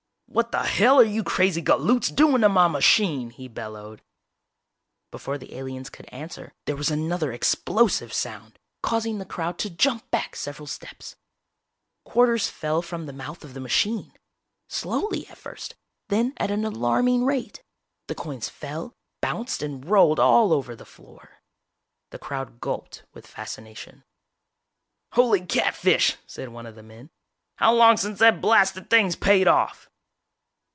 "What 0.33 0.53
the 0.53 0.63
hell 0.63 0.97
are 0.97 1.03
you 1.03 1.25
crazy 1.25 1.59
galoots 1.61 2.07
doing 2.07 2.39
to 2.39 2.47
my 2.47 2.69
machine!" 2.69 3.31
he 3.31 3.49
bellowed. 3.49 4.01
Before 5.11 5.37
the 5.37 5.53
aliens 5.55 5.89
could 5.89 6.05
answer 6.05 6.53
there 6.63 6.77
was 6.77 6.89
another 6.89 7.33
explosive 7.33 8.13
sound, 8.13 8.57
causing 8.81 9.17
the 9.17 9.25
crowd 9.25 9.57
to 9.59 9.69
jump 9.69 10.09
back 10.09 10.37
several 10.37 10.67
steps. 10.67 11.17
Quarters 12.05 12.47
fell 12.47 12.81
from 12.81 13.07
the 13.07 13.11
mouth 13.11 13.43
of 13.43 13.53
the 13.53 13.59
machine, 13.59 14.13
slowly 14.69 15.27
at 15.27 15.37
first, 15.37 15.75
then 16.07 16.31
at 16.37 16.49
an 16.49 16.63
alarming 16.63 17.25
rate. 17.25 17.61
The 18.07 18.15
coins 18.15 18.47
fell, 18.47 18.93
bounced 19.19 19.61
and 19.61 19.85
rolled 19.85 20.17
all 20.17 20.53
over 20.53 20.77
the 20.77 20.85
floor. 20.85 21.41
The 22.11 22.19
crowd 22.19 22.61
gulped 22.61 23.03
with 23.13 23.27
fascination. 23.27 24.05
"Holy 25.11 25.45
catfish!" 25.45 26.15
said 26.25 26.47
one 26.47 26.65
of 26.67 26.75
the 26.75 26.83
men, 26.83 27.09
"how 27.57 27.73
long 27.73 27.97
since 27.97 28.19
that 28.19 28.39
blasted 28.39 28.89
thing's 28.89 29.17
paid 29.17 29.49
off?" 29.49 29.89